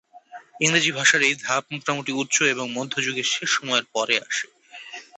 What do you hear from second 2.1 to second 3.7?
উচ্চ এবং মধ্য যুগের শেষ